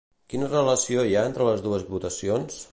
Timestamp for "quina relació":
0.33-1.05